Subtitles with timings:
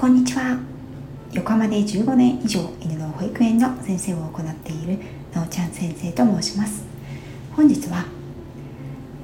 [0.00, 0.58] こんにちは。
[1.34, 4.98] 横浜で15年以上犬の保育園の先生を行っている
[5.34, 6.82] なおちゃん先生と申します。
[7.54, 8.06] 本日は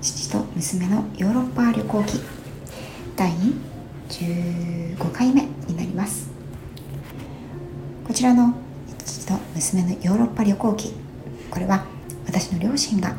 [0.03, 2.21] 父と娘のヨーロッパ旅行記
[3.17, 3.33] 第
[4.11, 6.29] 15回目になります。
[8.07, 8.53] こちらの
[9.03, 10.93] 父と娘のヨーロッパ旅行記
[11.51, 11.87] これは
[12.27, 13.17] 私の両親が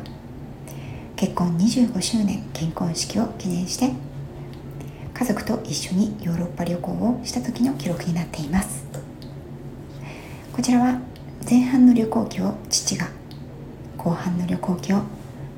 [1.16, 3.90] 結婚25周年結婚式を記念して
[5.18, 8.84] 家族と一緒にヨーロッパ旅行をした時の記録になっています。
[10.52, 11.00] こちらは
[11.48, 13.08] 前半の旅行記を父が
[13.96, 15.02] 後半の旅行記を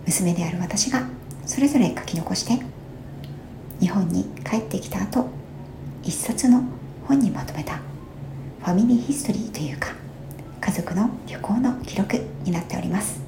[0.07, 1.03] 娘である私が
[1.45, 2.65] それぞれ書き残して
[3.81, 5.29] 日本に帰ってきた後
[6.03, 6.65] 一冊の
[7.07, 7.77] 本にまとめた
[8.61, 9.89] ファミリーヒストリーというか
[10.63, 13.21] 家族の旅行の記録になっております。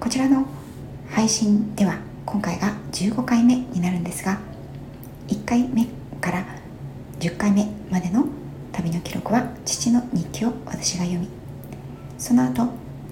[0.00, 0.46] こちらの
[1.10, 1.98] 配信では
[2.32, 4.40] 今回が15回目になるんですが
[5.28, 5.86] 1回目
[6.18, 6.46] から
[7.20, 8.24] 10回目までの
[8.72, 11.28] 旅の記録は父の日記を私が読み
[12.16, 12.68] その後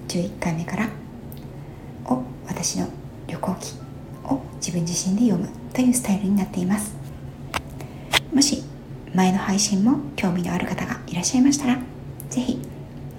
[0.07, 0.89] 11回目から
[2.05, 2.87] を私の
[3.27, 3.75] 旅行記
[4.23, 6.95] を自分自身で読むというスタイルになっています。
[8.33, 8.63] もし
[9.13, 11.77] 前の配信も興味のある方がいらっしゃいましたら
[12.31, 12.59] 是非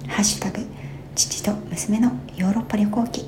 [0.08, 0.66] ハッシュタグ
[1.14, 3.24] 父と娘のヨーロッパ旅行記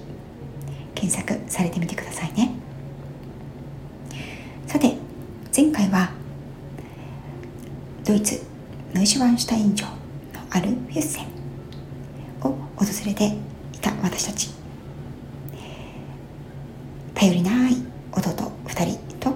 [0.96, 2.63] 検索されてみてくださいね。
[4.74, 4.96] さて
[5.56, 6.10] 前回は
[8.04, 8.42] ドイツ
[8.92, 9.94] ノイシュワンシュタイン城の
[10.50, 11.26] あるフュッセン
[12.42, 13.26] を訪れて
[13.72, 14.50] いた私たち。
[17.14, 17.76] 頼りない
[18.10, 18.30] 弟
[18.66, 19.32] 2人と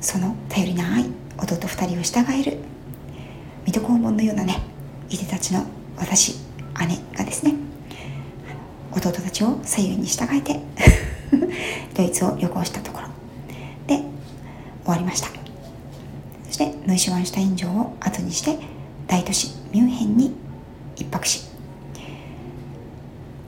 [0.00, 1.04] その頼りない
[1.36, 2.56] 弟2人を従える
[3.66, 4.62] 水戸黄門のようなね
[5.10, 5.66] いでたちの
[5.98, 6.38] 私
[6.88, 7.52] 姉がですね
[8.90, 10.60] 弟たちを左右に従えて
[11.94, 13.01] ドイツを旅行したところ。
[14.92, 15.28] わりました。
[16.44, 18.58] そしてノイシュワンシュタイン城を後にして
[19.06, 20.34] 大都市ミュンヘンに
[20.96, 21.48] 一泊し。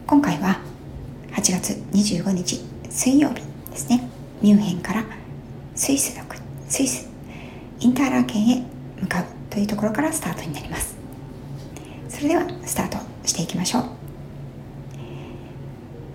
[0.07, 0.61] 今回は
[1.33, 4.09] 8月25日水曜日ですね。
[4.41, 5.05] ミュンヘンから
[5.75, 7.09] スイスの国スイス
[7.81, 8.63] インターラー県へ
[9.01, 10.97] 向かうというところからスタートになります。
[12.09, 13.85] それではスタートしていきましょう。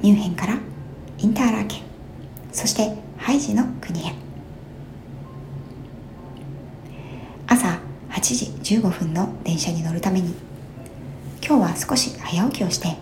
[0.01, 0.57] ミュンヘンから
[1.17, 1.81] インターラー県
[2.51, 4.28] そしてハイジの国へ。
[8.19, 8.21] 8
[8.61, 10.33] 時15分の電車に乗るために。
[11.41, 12.97] 今日は少し早起きをして。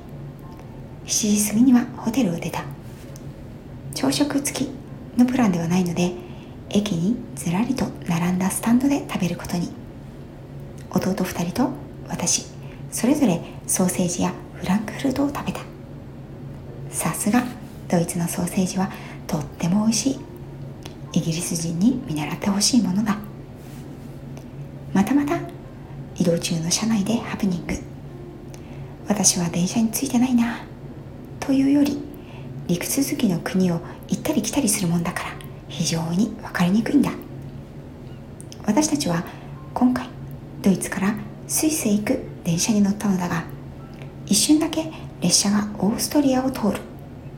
[1.08, 2.64] 7時過ぎにはホテルを出た。
[3.96, 4.70] 朝食付き
[5.18, 6.12] のプランではないので
[6.70, 9.72] 駅にずらりと並んだスタンドで食べることに。
[10.92, 11.72] 弟2人と
[12.08, 12.46] 私
[12.92, 15.62] それぞれソーセージやフランクフルトを食べた。
[16.92, 17.44] さすが
[17.90, 18.92] ドイツのソーセージは
[19.26, 20.20] とっても美味しい。
[21.14, 23.18] イギリス人に見習ってほしいものだ
[24.94, 25.40] またまた
[26.16, 27.74] 移動中の車内でハプニング。
[29.08, 30.60] 私は電車についてないな。
[31.40, 32.02] というより
[32.68, 35.30] 陸続きの国を行ったり来たりするもんだから
[35.70, 37.12] 非常に分かりにくいんだ。
[38.66, 39.24] 私たちは
[39.74, 40.08] 今回
[40.62, 41.16] ドイツから
[41.48, 43.46] スイスへ行く電車に乗ったのだが
[44.26, 46.80] 一瞬だけ列車がオーストリアを通る。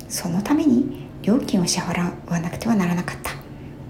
[0.07, 3.31] そのために料金を支払わなくてはならなかった。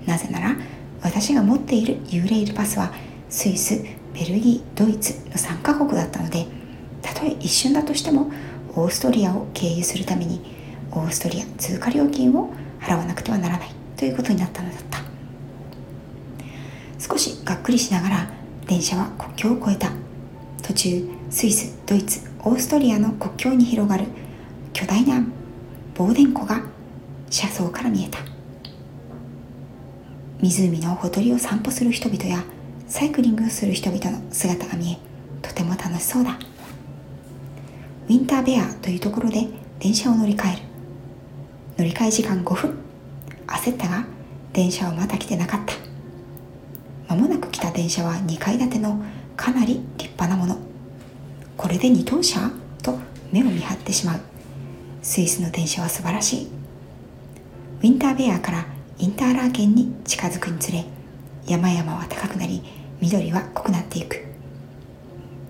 [0.05, 0.55] なぜなら
[1.01, 2.91] 私が持っているユーレイルパスは
[3.29, 6.47] スイスベルギードイツの3カ国だったので
[7.01, 8.31] たとえ一瞬だとしても
[8.75, 10.41] オーストリアを経由するために
[10.91, 14.99] オーストリア通過料金を払わなくてはならないということになったのだった。
[16.99, 18.29] 少しがっくりしながら
[18.67, 19.91] 電車は国境を越えた。
[20.63, 24.05] 途中スイスドイツオーストリアの国境に広がる
[24.73, 25.23] 巨大な
[25.95, 26.61] ボーデン湖が
[27.29, 28.19] 車窓から見えた。
[30.41, 32.43] 湖のほとりを散歩する人々や
[32.89, 34.97] サイクリングをする人々の姿が見え
[35.47, 36.39] とても楽しそうだ。
[38.07, 39.47] ウィンターベアというところで
[39.79, 40.63] 電車を乗り換える。
[41.77, 42.77] 乗り換え時間5分。
[43.45, 44.05] 焦ったが
[44.53, 45.73] 電車はまだ来てなかった。
[47.13, 48.99] 間もなく来た電車は2階建ての
[49.37, 50.57] かなり立派なもの。
[51.55, 52.51] これで2等車？
[52.81, 52.97] と
[53.31, 54.19] 目を見張ってしまう。
[55.03, 56.47] スイスの電車は素晴らしい。
[56.47, 58.65] ウィンターベアから
[58.97, 60.83] インターラー県に近づくにつれ
[61.47, 62.61] 山々は高くなり
[63.09, 64.23] 緑は濃くなっていく。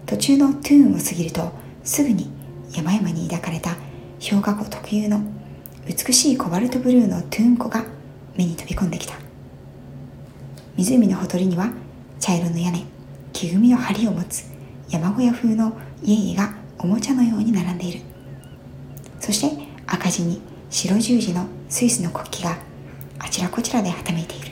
[0.06, 1.52] 途中のトゥーンを過ぎると
[1.84, 2.32] すぐに
[2.72, 3.76] 山々に抱かれた
[4.18, 5.20] 氷河湖特有の
[5.86, 7.84] 美しいコバルトブルーのトゥーン湖が
[8.38, 9.16] 目に飛び込んできた。
[10.78, 11.70] 湖のほとりには
[12.22, 12.86] 茶色の屋根
[13.34, 14.46] 木組みの梁を持つ
[14.90, 18.00] 山小屋風の家々がおもちゃのように並んでいる。
[19.20, 20.40] そして赤字に
[20.70, 22.58] 白十字のスイスの国旗が
[23.20, 24.49] あちらこちらではためいている。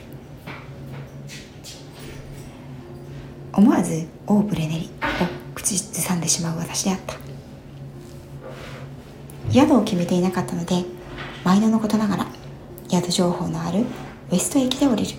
[3.58, 7.16] 思わず「オーブレネリ」を口ずさんでしまう私であった。
[9.52, 10.84] 宿を決めていなかったので
[11.42, 12.26] 毎度のことながら
[12.88, 15.10] 宿情報のあるウエスト駅で降りる。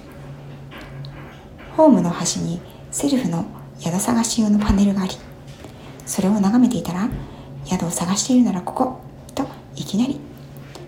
[1.75, 3.43] ホームの端にセルフの
[3.77, 5.17] 宿探し用のパネルがあり
[6.05, 7.09] それを眺めていたら
[7.65, 9.01] 宿を探しているならここ
[9.35, 9.45] と
[9.75, 10.17] いきなり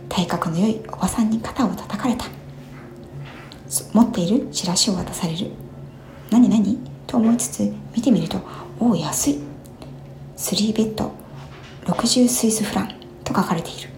[0.07, 2.27] 体格の良いおばさんに肩を叩かれた。
[3.91, 5.51] 持っているチラシを渡される。
[6.29, 6.90] 何何？
[7.11, 8.39] と思いつつ見てみると
[8.79, 9.39] おお安い。
[10.37, 11.11] 3ベッド
[11.83, 13.89] 60スイスフランと書かれている。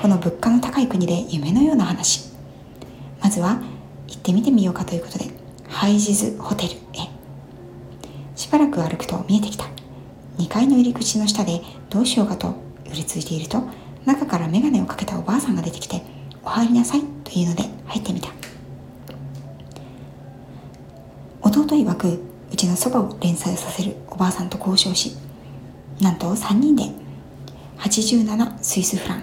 [0.00, 2.32] この物価の高い国で夢のような話。
[3.20, 3.60] まずは
[4.08, 5.26] 行ってみてみようかということで
[5.68, 7.10] ハイジズホテルへ。
[8.34, 9.66] しばらく歩くと見えてきた。
[10.38, 12.54] 2階の入り口の下でどうしようかと
[12.86, 13.62] 寄りついていると
[14.06, 16.02] 中から眼鏡をかけたおばあさんが出てきて
[16.42, 18.35] 「お入りなさい」というので入ってみた。
[21.66, 22.20] 弟曰く
[22.52, 25.16] うちのそばを連載させるおばあさんと交渉し
[26.00, 26.84] なんと3人で
[27.78, 29.22] 87スイスフラン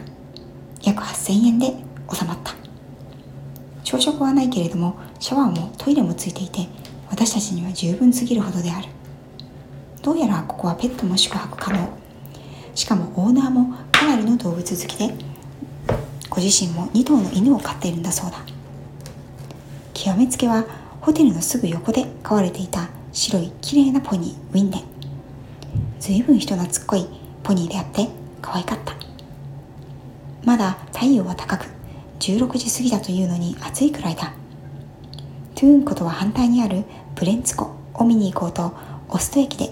[0.81, 1.73] 約8000円で
[2.11, 2.53] 収まった。
[3.85, 6.67] 朝食はないけれどもシャワーもトイレもついていて
[7.09, 8.87] 私たちには十分すぎるほどである。
[10.01, 11.87] どうやらここはペットも宿泊可能。
[12.75, 15.13] しかもオーナーもかなりの動物好きで
[16.29, 18.39] ご自身も2頭の犬を飼っているんだそうだ。
[19.93, 20.65] 極めつけは
[21.03, 24.83] ホテルのすぐ横で飼われていた白い綺麗なポニーウィンデン。
[25.99, 27.05] 随分人懐っこい
[27.43, 28.07] ポニーであって
[28.41, 28.95] 可愛かった。
[30.45, 31.65] まだ太陽は高く
[32.21, 34.31] 16時過ぎだというのに暑いくらいだ。
[35.55, 36.85] トゥーン湖とは反対にある
[37.15, 38.73] ブレンツ湖を見に行こうと
[39.09, 39.71] オスト駅で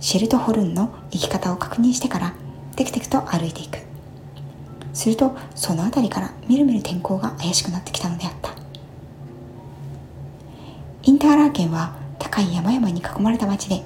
[0.00, 2.32] シェルトホルンの行き方を確認してから
[2.76, 3.76] テクテクと歩いていく。
[4.94, 8.51] するとその辺りからみるみる天候が怪しくなってきたのであった。
[11.04, 13.82] インターラー県は高い山々に囲まれた町で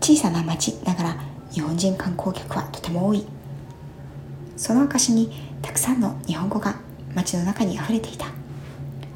[0.00, 1.16] 小さな町ながら
[1.52, 3.24] 日本人観光客はとても多い。
[4.56, 5.32] その証に
[5.62, 6.74] たくさんの日本語が
[7.14, 8.26] 街の中に溢れていた。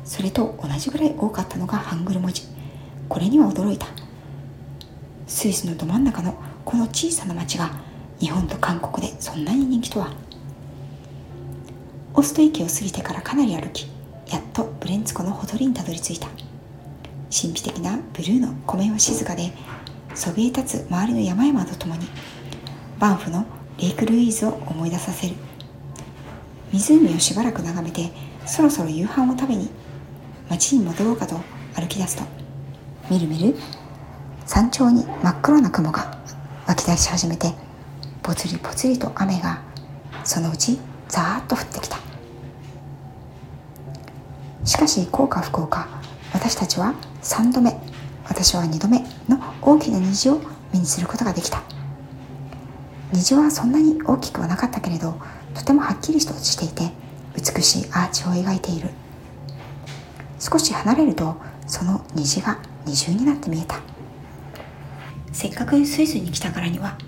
[0.04, 2.42] それと同じぐらい多かったのがハングル文字。
[3.08, 3.86] これには驚いた。
[5.26, 7.72] スイスのど真ん中のこの小さな町が
[8.20, 10.12] 日本と韓国でそんなに人気とは。
[12.14, 13.88] オスト駅を過ぎてからかなり歩き
[14.28, 16.28] やっとブレンツ湖のほとりにたどり着いた。
[17.34, 19.50] 神秘的なブルーの湖面は静かで
[20.14, 22.06] そびえ立つ周りの山々とともに
[23.00, 23.44] バンフの
[23.80, 25.34] レイクルイーズを思い出させる。
[26.72, 28.12] 湖をしばらく眺めて
[28.46, 29.68] そろそろ夕飯を食べに
[30.48, 31.40] 町に戻ろうかと
[31.74, 32.22] 歩き出すと
[33.10, 33.56] みるみる
[34.46, 36.18] 山頂に真っ黒な雲が
[36.68, 37.52] 湧き出し始めて
[38.22, 39.60] ぽつりぽつりと雨が
[40.22, 40.78] そのうち
[41.08, 41.98] ザーッと降ってきた。
[44.64, 45.88] しかし幸か不幸か
[46.32, 47.74] 私たちは3度目
[48.28, 50.40] 私は2度目の大きな虹を
[50.72, 51.62] 目にすることができた。
[53.12, 55.14] 虹はそんなに大きくはなかったけれど
[55.54, 56.92] とてもはっきりとしていて
[57.34, 58.90] 美しいアーチを描いている。
[60.38, 61.36] 少し離れると
[61.66, 63.80] その虹が二重になって見えた。
[65.32, 66.98] せっかくスイスに来たからには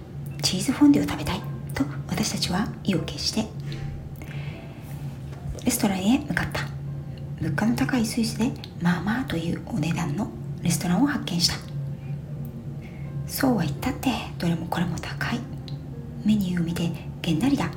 [0.41, 1.41] チーズフォンデュを食べたい
[1.75, 3.47] と私たちは意を決して
[5.65, 6.76] レストランへ向かった。
[7.41, 8.51] 物価の高いスイスで
[8.81, 10.29] まあまあというお値段の
[10.63, 11.57] レストランを発見した。
[13.27, 15.41] そうは言ったってどれもこれも高い。
[16.25, 16.91] メニューを見て
[17.23, 17.71] げんなりだ。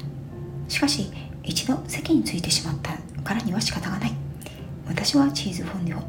[0.68, 1.12] しかし
[1.44, 4.14] 一度席についてしまったからには仕方がない。
[4.88, 6.04] 私はチーズフォンデュを。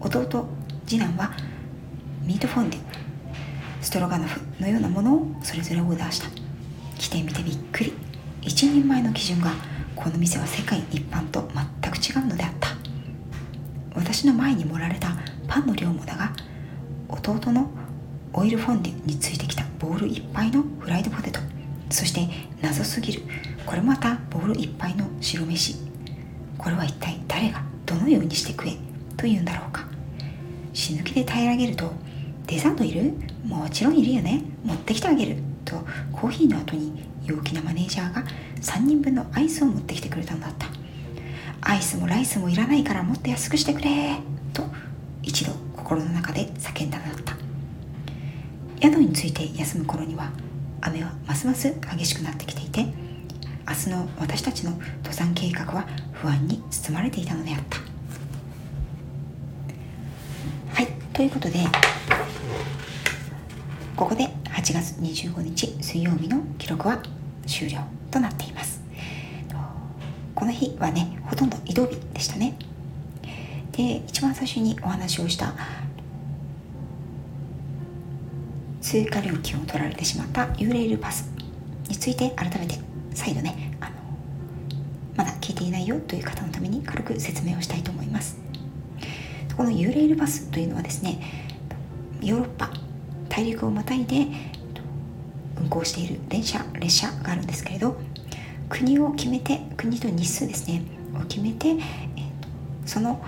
[0.00, 0.48] 弟
[0.86, 1.30] 次男は
[2.22, 2.80] ミートフォンデュ。
[3.80, 6.28] ストロガノフのようなものをそれぞれオーダーした。
[6.98, 7.92] 来てみてびっくり。
[8.42, 9.52] 一人前の基準が
[9.94, 11.48] この店は世界一般と
[11.82, 12.44] 全く違うので
[14.16, 15.08] 私の前に盛られた
[15.46, 16.32] パンの量もだが
[17.06, 17.68] 弟の
[18.32, 21.38] オイルフォンデュについてきたボウルいっぱいのフライドポテト
[21.90, 22.26] そして
[22.62, 23.22] 謎すぎる。
[23.66, 25.76] これまたボウルいっぱいの白飯。
[26.56, 28.78] これは一体誰がどのようにして食え
[29.18, 29.84] というんだろうか。
[30.72, 31.92] 死ぬ気で平らげると
[32.46, 33.12] デザートいる？
[33.44, 34.40] もちろんいるよね。
[34.64, 35.36] 持ってきてあげる。
[35.66, 35.76] と
[36.10, 38.24] コーヒーの後に陽気なマネージャーが
[38.62, 40.68] 3人分のアイスを持ってきてくれたのだった。
[41.68, 44.18] アイスもライスもいらないからもっと安くしてくれ
[44.52, 44.62] と
[45.20, 47.36] 一度心の中で叫んだのだった。
[48.80, 50.30] 宿について休む頃には
[50.80, 52.86] 雨はますます激しくなってきていて
[53.66, 57.78] 明日の私たちの登山計画は不安に包まれていたのであった。
[60.72, 61.58] はいということで
[63.96, 67.02] ここで8月25日水曜日の記録は
[67.44, 67.80] 終了
[68.12, 68.75] となっています。
[70.46, 72.56] の日はねほとんど移動日でしたね。
[73.72, 75.52] で一番最初にお話をした
[78.80, 81.30] 通過料金を取られてしまったユーレールパス
[81.88, 82.78] について改めて
[83.12, 83.92] 再度ねあの
[85.16, 88.38] まだ聞いていないよという方のために軽く説明をしたいと思います。
[89.56, 91.18] このユーレールパスというのはですね
[92.22, 92.70] ヨーロッパ
[93.28, 94.26] 大陸をまたいで
[95.58, 97.96] 運行している電車列車があるんですけれど
[98.68, 100.82] 国を決めて国と日数ですね
[101.14, 101.78] を決めて、えー、
[102.86, 103.22] その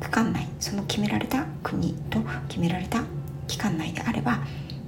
[0.00, 3.02] 区間内その決められた国と決められた
[3.46, 4.40] 期間内であれば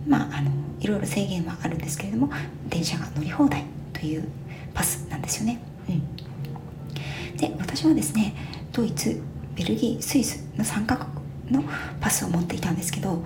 [0.06, 2.30] まああのいろいろ制限はあるんですけれども
[2.68, 4.28] 電車が乗り放題という
[4.74, 5.60] パスなんですよね。
[5.88, 8.34] うん、で私はですね
[8.72, 9.22] ドイツ
[9.54, 11.64] ベルギースイスの3カ国の
[12.00, 13.24] パスを持っていたんですけど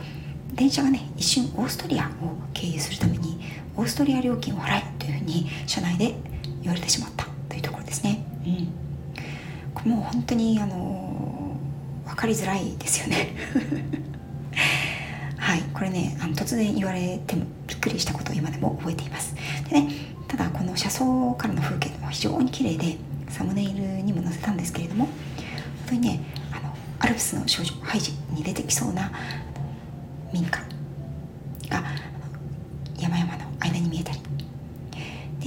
[0.53, 3.41] 電車がね一瞬オーストリアを経由するために
[3.77, 6.15] オーストリア料金を払えというふうに社内で
[6.63, 8.25] 言われてしまったというところですね。
[9.85, 11.57] うん、もう本当にあの
[12.07, 13.35] 分かりづらいですよね。
[15.39, 19.35] はいこれねあの突然言われてもびっくりしたことを今でも覚えています。
[19.71, 19.89] でね
[20.27, 22.99] ただこの車窓からの風景も非常に綺麗で
[23.29, 25.15] サムネイルにも載せたんですけれども本
[25.87, 26.21] 当にね
[26.53, 29.11] あのアルプスの少女ハイジに出てきそうな
[30.33, 30.51] 民家
[31.71, 31.83] が
[32.99, 34.18] 山々の間に見えたり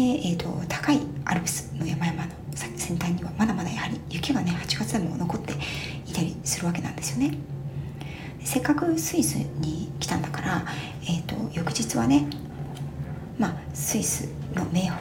[0.02, 5.54] で、えーと、高いアルプスの山々の先端にはまだまだやはり雪がね8月でも残って
[6.08, 7.38] いたりするわけなんですよね。
[8.44, 10.66] せっかくスイスに来たんだから、
[11.04, 12.26] えーと、翌日はね
[13.38, 14.98] まあスイスの名峰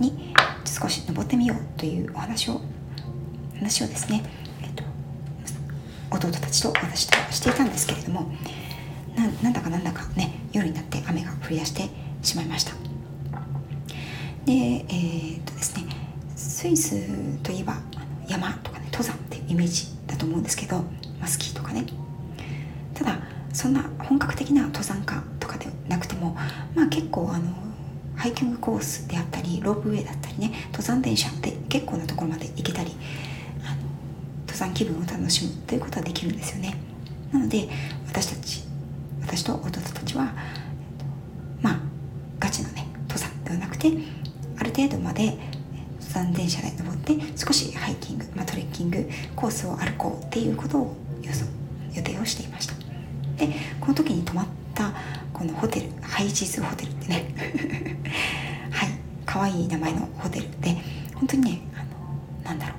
[0.00, 0.34] に
[0.64, 2.60] 少し登ってみようというお話を
[3.54, 4.24] 話をですね、
[4.62, 4.82] えーと
[6.10, 8.32] 弟たちと私としていたんですけれども
[9.16, 11.88] ななんだかなんだかね夜になって雨が降り出して
[12.22, 12.91] しまいました。
[14.44, 15.84] でえー、っとですね
[16.36, 17.76] スイスといえば
[18.28, 20.84] 山とかね登山っていうイメージだと思うんですけど、ま
[21.24, 21.86] あ、スキーとかね。
[22.94, 23.18] ただ
[23.52, 26.36] そんな本格的な登山家とかでなくても
[26.74, 27.52] まあ結構あの
[28.16, 32.92] ハイキングコースであったりロープウェイだったりね登山電車で結構なところまで行けたり
[33.64, 33.82] あの
[34.46, 36.76] 登山気分を楽しむということはできるんですよね。
[37.32, 37.68] なので
[38.08, 38.62] 私たち
[39.20, 40.34] 私と弟たちは
[41.60, 41.80] まあ
[42.38, 43.90] ガチのね登山ではなくて
[44.72, 45.36] る程度まで
[46.00, 50.96] 山電車で登って少しハイキング、まあ、トレッキングコースを歩こうっていうことを
[51.94, 52.74] 予定をしていました。
[53.36, 53.48] で
[53.80, 54.92] この時に泊まった
[55.32, 57.26] このホテルハイジズホテルってね
[58.70, 58.90] はい
[59.26, 60.76] 可愛い名前のホテルで
[61.14, 62.78] 本当にねあのなんだろう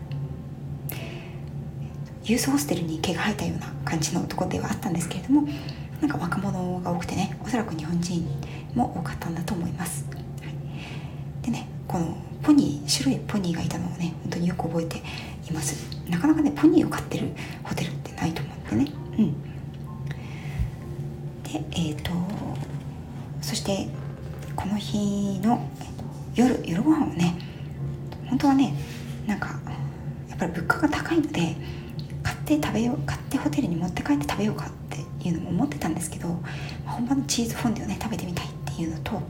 [2.25, 5.47] ユースホステルに毛が生えたような感じのところではあったんですけれども
[5.99, 8.25] なんか若者が多くてねおそらく日本人
[8.75, 10.05] も多かったんだと思います、
[11.93, 14.97] このポニー白いポニーがいたのをね本当によく覚えて
[15.47, 15.75] います。
[16.09, 17.27] なかなかねポニーを飼ってる
[17.63, 18.91] ホテルってないと思うんでね。
[19.19, 19.43] うん。
[21.43, 22.11] でえっ、ー、と
[23.43, 23.87] そして
[24.55, 25.63] この日の
[26.33, 27.35] 夜夜ご飯をね
[28.27, 28.73] 本当はね
[29.27, 29.49] なんか
[30.29, 31.55] やっぱり物価が高いので
[32.23, 34.67] 買って食べよう買ってホテルに持って帰って食べようか
[35.23, 36.27] いうのも思ってたんですけど
[36.85, 39.21] 本場のチーズフォンデュをね食べてみたいっていうのと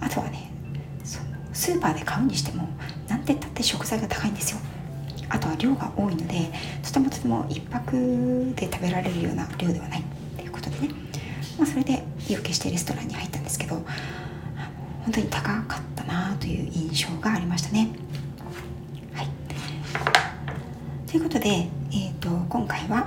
[0.00, 0.52] あとはね
[1.58, 2.68] スーパーで買うにしても
[3.08, 4.60] 何て言ったって食材が高いんですよ。
[5.28, 6.52] あとは量が多いので
[6.84, 10.00] とてもとても1泊で食べられるような量ではない。
[10.00, 10.02] っ
[10.36, 10.94] ていうことでね、
[11.58, 13.74] まあ、それで意を決してレストランに入ったんですけど
[15.02, 17.88] 本当に高かったなという印象がありましたね。
[19.14, 19.28] はい。
[21.10, 23.04] ということで、えーと今回は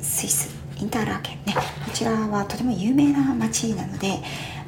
[0.00, 1.54] スイスインターラーケンね。
[1.84, 4.18] こちらはとても有名な街なので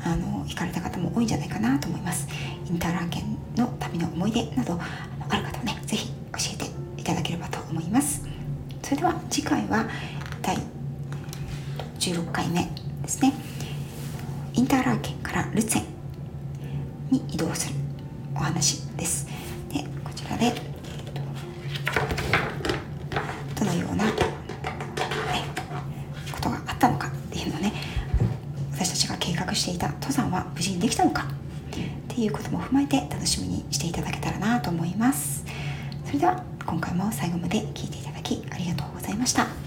[0.04, 2.28] あの行かれた方も多いんじゃないかなと思います。
[2.68, 4.78] インターラーケンの旅の思い出など
[5.28, 6.14] ある方はね是非教
[6.54, 6.66] えて
[7.00, 8.26] いただければと思います。
[8.82, 9.86] それでは次回は
[10.42, 10.56] 第
[11.98, 12.68] 16回目
[13.02, 13.32] ですね。
[14.54, 15.84] インターラーケンからルツェン
[17.10, 17.74] に移動する
[18.34, 19.26] お話です。
[19.72, 20.52] でこちらで
[23.58, 24.14] どのようなこ
[26.40, 27.72] とがあったのかっていうのをね
[28.72, 31.26] 私たちが計画していた登山は無事にできたのか
[32.12, 35.44] っていうことも踏まえて楽しみにしていただけたらなと思います。
[36.04, 39.61] それでは今回も最後まで聴いていただきありがとうございました。